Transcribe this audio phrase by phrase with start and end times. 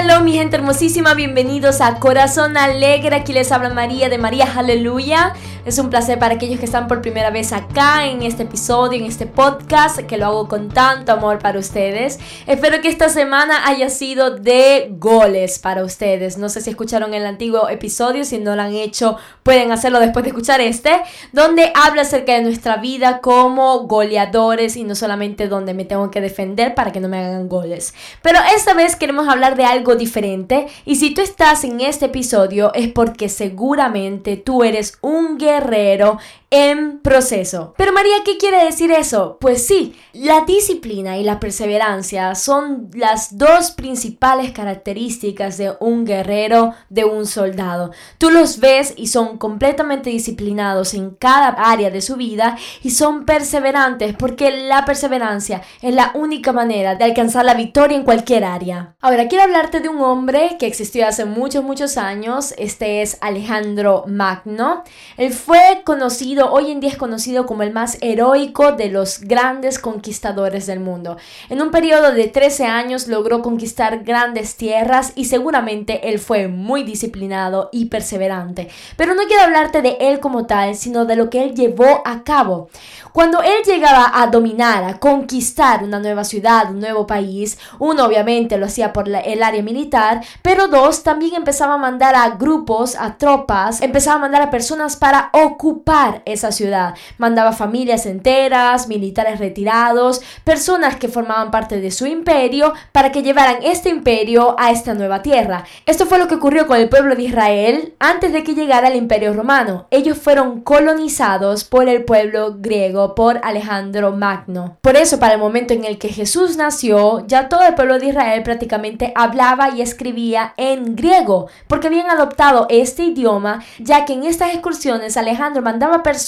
[0.00, 5.34] hello mi gente hermosísima, bienvenidos a Corazón Alegre, aquí les habla María de María Aleluya.
[5.66, 9.04] Es un placer para aquellos que están por primera vez acá en este episodio, en
[9.04, 12.18] este podcast, que lo hago con tanto amor para ustedes.
[12.46, 16.38] Espero que esta semana haya sido de goles para ustedes.
[16.38, 20.22] No sé si escucharon el antiguo episodio, si no lo han hecho, pueden hacerlo después
[20.22, 21.02] de escuchar este,
[21.32, 26.22] donde habla acerca de nuestra vida como goleadores y no solamente donde me tengo que
[26.22, 27.92] defender para que no me hagan goles.
[28.22, 32.72] Pero esta vez queremos hablar de algo diferente y si tú estás en este episodio
[32.72, 36.18] es porque seguramente tú eres un guerrero guerrero,
[36.50, 37.74] en proceso.
[37.76, 39.38] Pero María, ¿qué quiere decir eso?
[39.40, 46.74] Pues sí, la disciplina y la perseverancia son las dos principales características de un guerrero,
[46.88, 47.92] de un soldado.
[48.18, 53.24] Tú los ves y son completamente disciplinados en cada área de su vida y son
[53.24, 58.96] perseverantes porque la perseverancia es la única manera de alcanzar la victoria en cualquier área.
[59.00, 62.54] Ahora, quiero hablarte de un hombre que existió hace muchos, muchos años.
[62.58, 64.82] Este es Alejandro Magno.
[65.16, 69.78] Él fue conocido hoy en día es conocido como el más heroico de los grandes
[69.78, 71.16] conquistadores del mundo.
[71.48, 76.84] En un periodo de 13 años logró conquistar grandes tierras y seguramente él fue muy
[76.84, 78.68] disciplinado y perseverante.
[78.96, 82.22] Pero no quiero hablarte de él como tal, sino de lo que él llevó a
[82.24, 82.68] cabo.
[83.12, 88.56] Cuando él llegaba a dominar, a conquistar una nueva ciudad, un nuevo país, uno obviamente
[88.56, 93.18] lo hacía por el área militar, pero dos también empezaba a mandar a grupos, a
[93.18, 96.94] tropas, empezaba a mandar a personas para ocupar esa ciudad.
[97.18, 103.58] Mandaba familias enteras, militares retirados, personas que formaban parte de su imperio para que llevaran
[103.62, 105.64] este imperio a esta nueva tierra.
[105.86, 108.96] Esto fue lo que ocurrió con el pueblo de Israel antes de que llegara el
[108.96, 109.86] imperio romano.
[109.90, 114.78] Ellos fueron colonizados por el pueblo griego, por Alejandro Magno.
[114.80, 118.06] Por eso, para el momento en el que Jesús nació, ya todo el pueblo de
[118.06, 124.24] Israel prácticamente hablaba y escribía en griego, porque habían adoptado este idioma, ya que en
[124.24, 126.19] estas excursiones Alejandro mandaba personas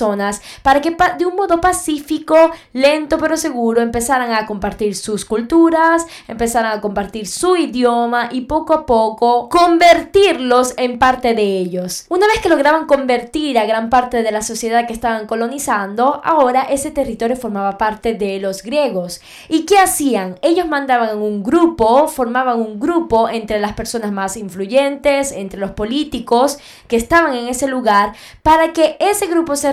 [0.62, 6.78] para que de un modo pacífico, lento pero seguro empezaran a compartir sus culturas, empezaran
[6.78, 12.06] a compartir su idioma y poco a poco convertirlos en parte de ellos.
[12.08, 16.62] Una vez que lograban convertir a gran parte de la sociedad que estaban colonizando, ahora
[16.62, 19.20] ese territorio formaba parte de los griegos.
[19.48, 20.38] ¿Y qué hacían?
[20.42, 26.58] Ellos mandaban un grupo, formaban un grupo entre las personas más influyentes, entre los políticos
[26.88, 29.72] que estaban en ese lugar, para que ese grupo se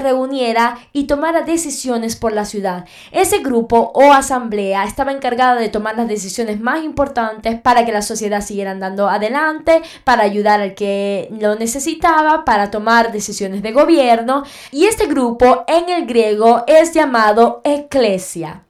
[0.93, 2.85] y tomara decisiones por la ciudad.
[3.11, 8.01] Ese grupo o asamblea estaba encargada de tomar las decisiones más importantes para que la
[8.01, 14.43] sociedad siguiera andando adelante, para ayudar al que lo necesitaba, para tomar decisiones de gobierno.
[14.71, 18.63] Y este grupo en el griego es llamado eclesia.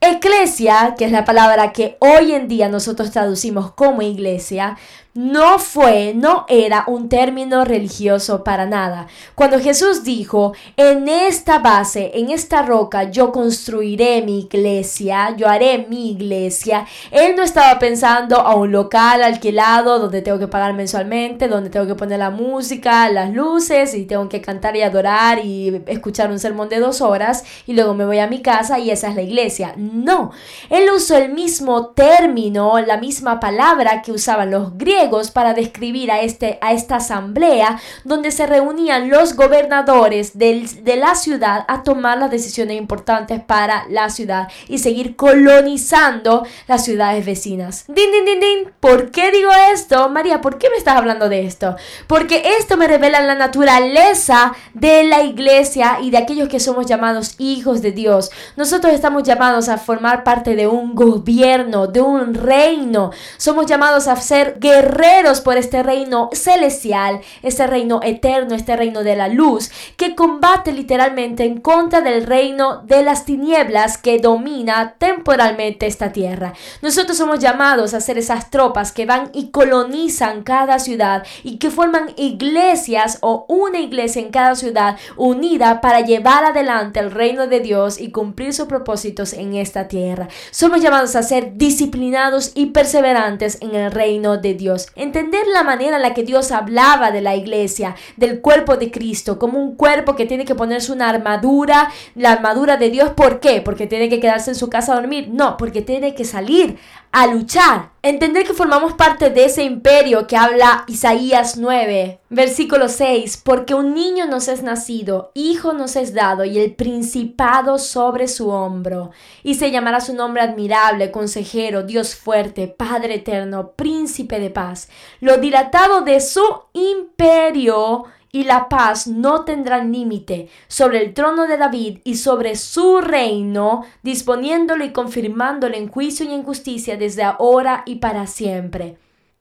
[0.00, 4.78] Eclesia, que es la palabra que hoy en día nosotros traducimos como iglesia,
[5.18, 9.08] no fue, no era un término religioso para nada.
[9.34, 15.88] Cuando Jesús dijo, en esta base, en esta roca, yo construiré mi iglesia, yo haré
[15.88, 21.48] mi iglesia, él no estaba pensando a un local alquilado donde tengo que pagar mensualmente,
[21.48, 25.82] donde tengo que poner la música, las luces y tengo que cantar y adorar y
[25.86, 29.08] escuchar un sermón de dos horas y luego me voy a mi casa y esa
[29.08, 29.74] es la iglesia.
[29.76, 30.30] No,
[30.70, 36.20] él usó el mismo término, la misma palabra que usaban los griegos para describir a,
[36.20, 42.30] este, a esta asamblea donde se reunían los gobernadores de la ciudad a tomar las
[42.30, 47.84] decisiones importantes para la ciudad y seguir colonizando las ciudades vecinas.
[47.88, 48.72] Din, din, din, din.
[48.80, 50.08] ¿Por qué digo esto?
[50.08, 51.76] María, ¿por qué me estás hablando de esto?
[52.06, 57.34] Porque esto me revela la naturaleza de la iglesia y de aquellos que somos llamados
[57.38, 58.30] hijos de Dios.
[58.56, 63.10] Nosotros estamos llamados a formar parte de un gobierno, de un reino.
[63.36, 64.97] Somos llamados a ser guerreros
[65.44, 71.44] por este reino celestial, este reino eterno, este reino de la luz, que combate literalmente
[71.44, 76.52] en contra del reino de las tinieblas que domina temporalmente esta tierra.
[76.82, 81.70] Nosotros somos llamados a ser esas tropas que van y colonizan cada ciudad y que
[81.70, 87.60] forman iglesias o una iglesia en cada ciudad unida para llevar adelante el reino de
[87.60, 90.28] Dios y cumplir sus propósitos en esta tierra.
[90.50, 95.96] Somos llamados a ser disciplinados y perseverantes en el reino de Dios entender la manera
[95.96, 100.16] en la que Dios hablaba de la iglesia, del cuerpo de Cristo, como un cuerpo
[100.16, 103.60] que tiene que ponerse una armadura, la armadura de Dios, ¿por qué?
[103.60, 106.78] Porque tiene que quedarse en su casa a dormir, no, porque tiene que salir
[107.12, 107.90] a luchar.
[108.02, 113.94] Entender que formamos parte de ese imperio que habla Isaías 9, versículo 6, porque un
[113.94, 119.10] niño nos es nacido, hijo nos es dado y el principado sobre su hombro,
[119.42, 124.88] y se llamará su nombre admirable, consejero, Dios fuerte, Padre eterno, príncipe de paz.
[125.20, 131.56] Lo dilatado de su imperio y la paz no tendrán límite sobre el trono de
[131.56, 137.82] David y sobre su reino, disponiéndolo y confirmándolo en juicio y en justicia desde ahora
[137.86, 138.96] y para siempre.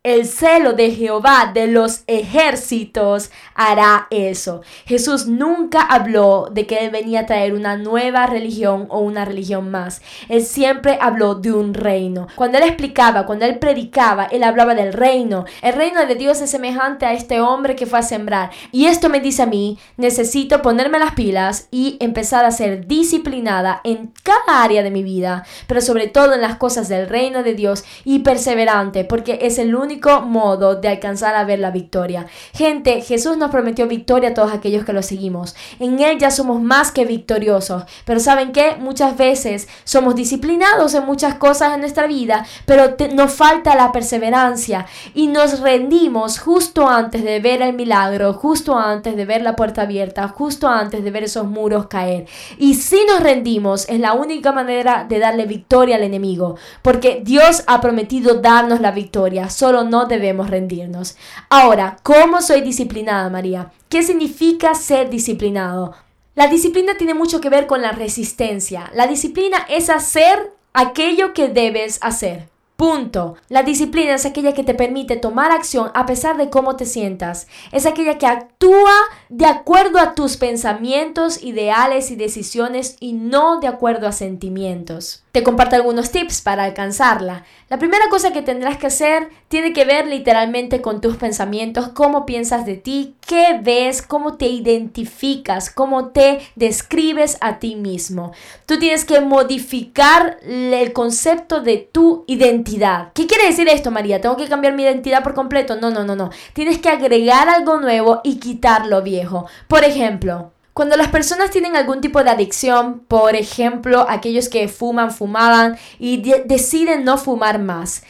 [0.07, 4.61] El celo de Jehová de los ejércitos hará eso.
[4.85, 9.69] Jesús nunca habló de que Él venía a traer una nueva religión o una religión
[9.69, 10.01] más.
[10.29, 12.29] Él siempre habló de un reino.
[12.37, 15.43] Cuando Él explicaba, cuando Él predicaba, Él hablaba del reino.
[15.61, 18.51] El reino de Dios es semejante a este hombre que fue a sembrar.
[18.71, 23.81] Y esto me dice a mí, necesito ponerme las pilas y empezar a ser disciplinada
[23.83, 27.55] en cada área de mi vida, pero sobre todo en las cosas del reino de
[27.55, 32.27] Dios y perseverante, porque es el único modo de alcanzar a ver la victoria.
[32.53, 35.55] Gente, Jesús nos prometió victoria a todos aquellos que lo seguimos.
[35.79, 37.83] En Él ya somos más que victoriosos.
[38.05, 38.75] Pero ¿saben qué?
[38.79, 44.85] Muchas veces somos disciplinados en muchas cosas en nuestra vida, pero nos falta la perseverancia
[45.13, 49.83] y nos rendimos justo antes de ver el milagro, justo antes de ver la puerta
[49.83, 52.25] abierta, justo antes de ver esos muros caer.
[52.57, 57.63] Y si nos rendimos, es la única manera de darle victoria al enemigo, porque Dios
[57.67, 59.49] ha prometido darnos la victoria.
[59.49, 61.17] Solo no debemos rendirnos.
[61.49, 63.71] Ahora, ¿cómo soy disciplinada, María?
[63.89, 65.95] ¿Qué significa ser disciplinado?
[66.35, 68.91] La disciplina tiene mucho que ver con la resistencia.
[68.93, 72.47] La disciplina es hacer aquello que debes hacer.
[72.77, 73.37] Punto.
[73.49, 77.47] La disciplina es aquella que te permite tomar acción a pesar de cómo te sientas.
[77.71, 78.93] Es aquella que actúa
[79.29, 85.23] de acuerdo a tus pensamientos, ideales y decisiones y no de acuerdo a sentimientos.
[85.31, 87.43] Te comparto algunos tips para alcanzarla.
[87.69, 92.25] La primera cosa que tendrás que hacer tiene que ver literalmente con tus pensamientos, cómo
[92.25, 98.31] piensas de ti, qué ves, cómo te identificas, cómo te describes a ti mismo.
[98.65, 103.11] Tú tienes que modificar el concepto de tu identidad.
[103.13, 104.21] ¿Qué quiere decir esto, María?
[104.21, 105.75] ¿Tengo que cambiar mi identidad por completo?
[105.75, 106.29] No, no, no, no.
[106.53, 109.45] Tienes que agregar algo nuevo y quitar lo viejo.
[109.67, 115.09] Por ejemplo, cuando las personas tienen algún tipo de adicción, por ejemplo, aquellos que fuman,
[115.09, 118.03] fumaban y deciden no fumar más,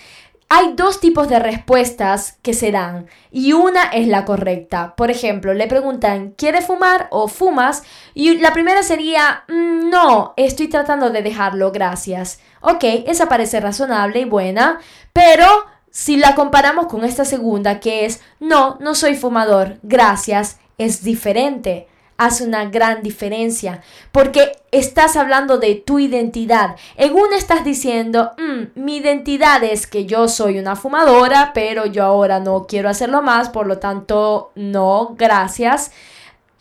[0.49, 4.97] hay dos tipos de respuestas que se dan y una es la correcta.
[4.97, 7.83] Por ejemplo, le preguntan, ¿quieres fumar o fumas?
[8.13, 12.41] Y la primera sería, mm, no, estoy tratando de dejarlo, gracias.
[12.59, 14.79] Ok, esa parece razonable y buena,
[15.13, 15.47] pero
[15.89, 21.87] si la comparamos con esta segunda que es, no, no soy fumador, gracias, es diferente
[22.17, 23.81] hace una gran diferencia
[24.11, 26.75] porque estás hablando de tu identidad.
[26.95, 32.03] En una estás diciendo, mm, mi identidad es que yo soy una fumadora, pero yo
[32.03, 35.91] ahora no quiero hacerlo más, por lo tanto, no, gracias.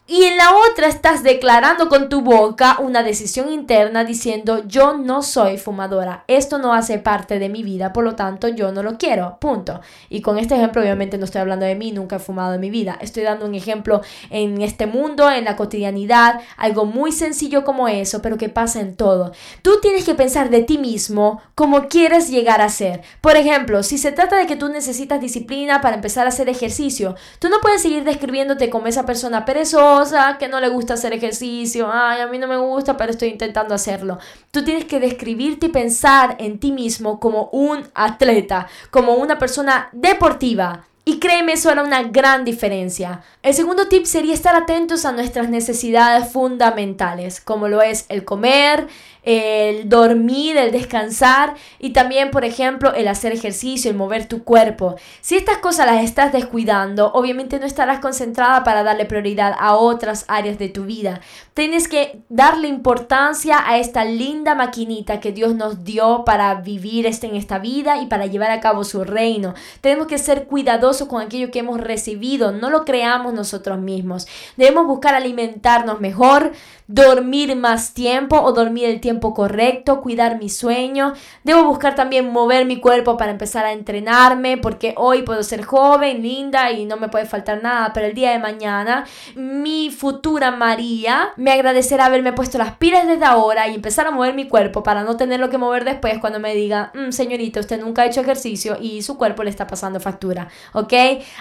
[0.08, 5.20] Y en la otra estás declarando con tu boca una decisión interna diciendo yo no
[5.20, 8.98] soy fumadora, esto no hace parte de mi vida, por lo tanto yo no lo
[8.98, 9.80] quiero, punto.
[10.08, 12.70] Y con este ejemplo obviamente no estoy hablando de mí, nunca he fumado en mi
[12.70, 14.00] vida, estoy dando un ejemplo
[14.30, 18.94] en este mundo, en la cotidianidad, algo muy sencillo como eso, pero que pasa en
[18.94, 19.32] todo.
[19.62, 23.02] Tú tienes que pensar de ti mismo como quieres llegar a ser.
[23.20, 27.16] Por ejemplo, si se trata de que tú necesitas disciplina para empezar a hacer ejercicio,
[27.40, 29.95] tú no puedes seguir describiéndote como esa persona perezosa,
[30.38, 33.74] que no le gusta hacer ejercicio, ay, a mí no me gusta, pero estoy intentando
[33.74, 34.18] hacerlo.
[34.50, 39.88] Tú tienes que describirte y pensar en ti mismo como un atleta, como una persona
[39.92, 40.84] deportiva.
[41.08, 43.22] Y créeme, eso era una gran diferencia.
[43.40, 48.88] El segundo tip sería estar atentos a nuestras necesidades fundamentales, como lo es el comer,
[49.22, 54.96] el dormir, el descansar y también, por ejemplo, el hacer ejercicio, el mover tu cuerpo.
[55.20, 60.24] Si estas cosas las estás descuidando, obviamente no estarás concentrada para darle prioridad a otras
[60.26, 61.20] áreas de tu vida.
[61.56, 67.28] Tienes que darle importancia a esta linda maquinita que Dios nos dio para vivir este
[67.28, 69.54] en esta vida y para llevar a cabo su reino.
[69.80, 74.26] Tenemos que ser cuidadosos con aquello que hemos recibido, no lo creamos nosotros mismos.
[74.58, 76.52] Debemos buscar alimentarnos mejor,
[76.88, 81.14] dormir más tiempo o dormir el tiempo correcto, cuidar mi sueño.
[81.42, 86.22] Debo buscar también mover mi cuerpo para empezar a entrenarme porque hoy puedo ser joven,
[86.22, 91.30] linda y no me puede faltar nada, pero el día de mañana mi futura María
[91.36, 95.02] me agradecerá haberme puesto las pilas desde ahora y empezar a mover mi cuerpo para
[95.02, 98.76] no tenerlo que mover después cuando me diga, mm, señorita, usted nunca ha hecho ejercicio
[98.80, 100.92] y su cuerpo le está pasando factura, ¿ok?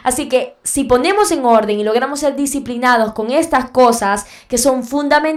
[0.03, 4.83] Así que si ponemos en orden y logramos ser disciplinados con estas cosas que son
[4.83, 5.34] fundamentales,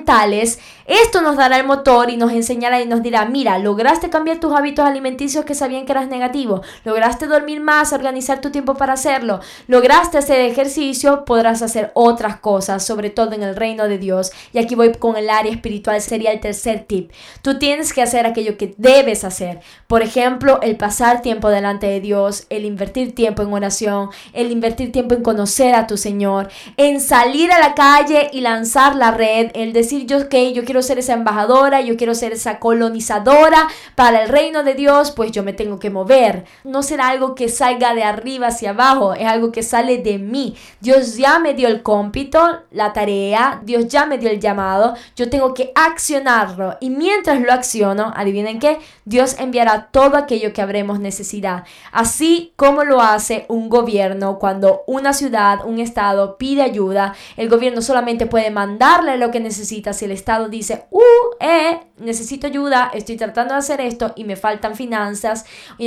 [0.86, 4.54] esto nos dará el motor y nos enseñará y nos dirá, mira, lograste cambiar tus
[4.54, 9.40] hábitos alimenticios que sabían que eras negativo, lograste dormir más, organizar tu tiempo para hacerlo,
[9.66, 14.32] lograste hacer ejercicio, podrás hacer otras cosas, sobre todo en el reino de Dios.
[14.52, 17.12] Y aquí voy con el área espiritual, sería el tercer tip.
[17.42, 19.60] Tú tienes que hacer aquello que debes hacer.
[19.86, 24.92] Por ejemplo, el pasar tiempo delante de Dios, el invertir tiempo en oración, el invertir
[24.92, 29.50] tiempo en conocer a tu Señor, en salir a la calle y lanzar la red,
[29.54, 29.72] el
[30.06, 34.62] yo que yo quiero ser esa embajadora, yo quiero ser esa colonizadora para el reino
[34.62, 36.44] de Dios, pues yo me tengo que mover.
[36.64, 40.56] No será algo que salga de arriba hacia abajo, es algo que sale de mí.
[40.80, 45.30] Dios ya me dio el cómpito, la tarea, Dios ya me dio el llamado, yo
[45.30, 51.00] tengo que accionarlo y mientras lo acciono, adivinen qué, Dios enviará todo aquello que habremos
[51.00, 57.48] necesidad, así como lo hace un gobierno cuando una ciudad, un estado pide ayuda, el
[57.48, 61.00] gobierno solamente puede mandarle lo que necesita si el estado dice, uh,
[61.40, 65.44] eh, necesito ayuda, estoy tratando de hacer esto y me faltan finanzas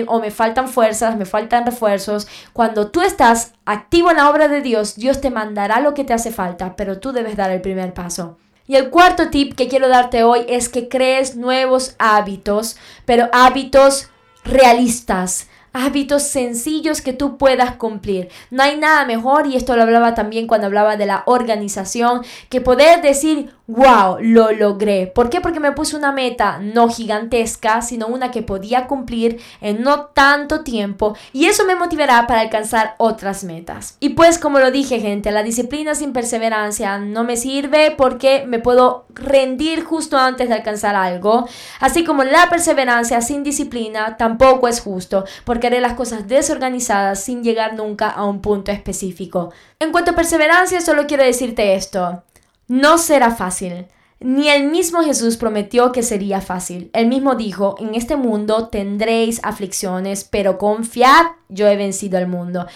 [0.07, 2.27] o me faltan fuerzas, me faltan refuerzos.
[2.53, 6.13] Cuando tú estás activo en la obra de Dios, Dios te mandará lo que te
[6.13, 8.37] hace falta, pero tú debes dar el primer paso.
[8.67, 14.09] Y el cuarto tip que quiero darte hoy es que crees nuevos hábitos, pero hábitos
[14.43, 18.29] realistas hábitos sencillos que tú puedas cumplir.
[18.49, 22.61] No hay nada mejor, y esto lo hablaba también cuando hablaba de la organización, que
[22.61, 25.07] poder decir, wow, lo logré.
[25.07, 25.39] ¿Por qué?
[25.39, 30.61] Porque me puse una meta no gigantesca, sino una que podía cumplir en no tanto
[30.61, 33.95] tiempo, y eso me motivará para alcanzar otras metas.
[33.99, 38.59] Y pues como lo dije gente, la disciplina sin perseverancia no me sirve porque me
[38.59, 41.47] puedo rendir justo antes de alcanzar algo,
[41.79, 47.43] así como la perseverancia sin disciplina tampoco es justo, porque haré las cosas desorganizadas sin
[47.43, 49.51] llegar nunca a un punto específico.
[49.79, 52.23] En cuanto a perseverancia, solo quiero decirte esto.
[52.67, 53.87] No será fácil.
[54.19, 56.91] Ni el mismo Jesús prometió que sería fácil.
[56.93, 62.67] Él mismo dijo, en este mundo tendréis aflicciones, pero confiad, yo he vencido al mundo.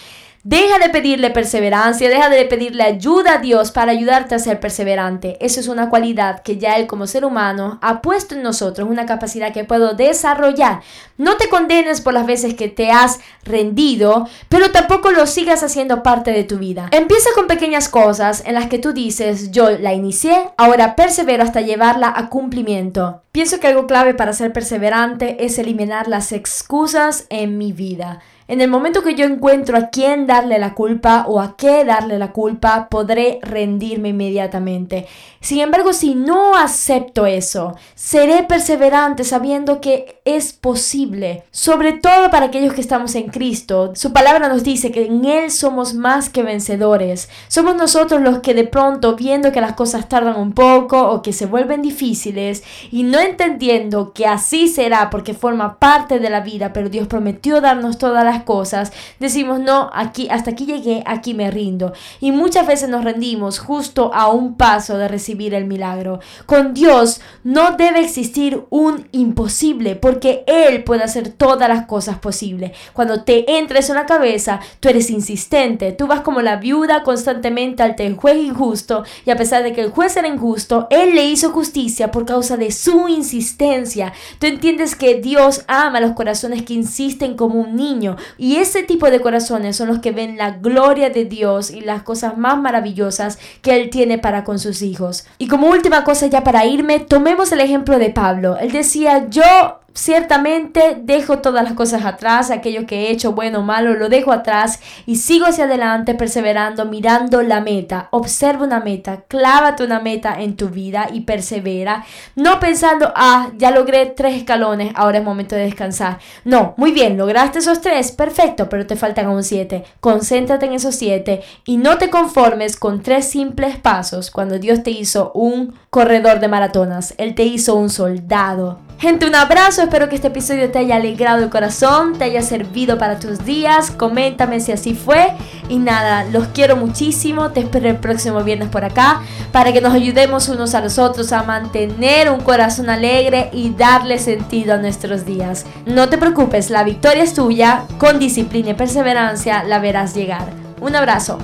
[0.48, 5.44] Deja de pedirle perseverancia, deja de pedirle ayuda a Dios para ayudarte a ser perseverante.
[5.44, 9.08] Eso es una cualidad que ya Él como ser humano ha puesto en nosotros, una
[9.08, 10.82] capacidad que puedo desarrollar.
[11.18, 16.04] No te condenes por las veces que te has rendido, pero tampoco lo sigas haciendo
[16.04, 16.90] parte de tu vida.
[16.92, 21.62] Empieza con pequeñas cosas en las que tú dices, yo la inicié, ahora persevero hasta
[21.62, 23.24] llevarla a cumplimiento.
[23.32, 28.22] Pienso que algo clave para ser perseverante es eliminar las excusas en mi vida.
[28.48, 32.20] En el momento que yo encuentro a quién darle la culpa o a qué darle
[32.20, 35.08] la culpa, podré rendirme inmediatamente.
[35.42, 42.48] Sin embargo, si no acepto eso, seré perseverante sabiendo que es posible, sobre todo para
[42.48, 43.94] aquellos que estamos en Cristo.
[43.96, 47.30] Su palabra nos dice que en Él somos más que vencedores.
[47.48, 51.34] Somos nosotros los que de pronto, viendo que las cosas tardan un poco o que
[51.34, 56.74] se vuelven difíciles y no entendiendo que así será porque forma parte de la vida,
[56.74, 61.51] pero Dios prometió darnos todas las cosas, decimos, no, aquí, hasta aquí llegué, aquí me
[61.51, 61.94] rindo.
[62.20, 66.20] Y muchas veces nos rendimos justo a un paso de recibir el milagro.
[66.46, 72.72] Con Dios no debe existir un imposible, porque Él puede hacer todas las cosas posibles.
[72.94, 77.84] Cuando te entres en la cabeza, tú eres insistente, tú vas como la viuda constantemente
[77.84, 81.51] al juez injusto, y a pesar de que el juez era injusto, Él le hizo
[81.51, 84.13] justicia por causa de su insistencia.
[84.39, 89.10] Tú entiendes que Dios ama los corazones que insisten como un niño, y ese tipo
[89.10, 93.39] de corazones son los que ven la gloria de Dios y las cosas más maravillosas
[93.62, 95.25] que Él tiene para con sus hijos.
[95.38, 98.58] Y como última cosa ya para irme, tomemos el ejemplo de Pablo.
[98.58, 103.64] Él decía, yo Ciertamente dejo todas las cosas atrás, aquello que he hecho bueno o
[103.64, 108.10] malo lo dejo atrás y sigo hacia adelante perseverando, mirando la meta.
[108.12, 113.72] Observa una meta, clávate una meta en tu vida y persevera, no pensando, ah, ya
[113.72, 116.20] logré tres escalones, ahora es momento de descansar.
[116.44, 119.86] No, muy bien, lograste esos tres, perfecto, pero te faltan aún siete.
[120.02, 124.92] Concéntrate en esos siete y no te conformes con tres simples pasos cuando Dios te
[124.92, 128.80] hizo un corredor de maratonas, Él te hizo un soldado.
[128.98, 132.98] Gente, un abrazo, espero que este episodio te haya alegrado el corazón, te haya servido
[132.98, 135.34] para tus días, coméntame si así fue
[135.70, 139.94] y nada, los quiero muchísimo, te espero el próximo viernes por acá para que nos
[139.94, 145.25] ayudemos unos a los otros a mantener un corazón alegre y darle sentido a nuestros
[145.25, 145.65] días.
[145.86, 150.46] No te preocupes, la victoria es tuya, con disciplina y perseverancia la verás llegar.
[150.82, 151.39] Un abrazo.